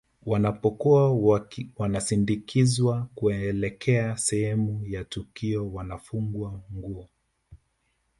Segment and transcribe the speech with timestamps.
[0.25, 1.13] Wanapokuwa
[1.77, 7.09] wanasindikizwa kuelekea sehemu ya tukio wanafungwa nguo